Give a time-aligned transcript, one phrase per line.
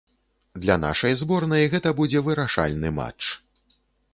[0.61, 3.21] Для нашай зборнай гэта будзе вырашальны матч.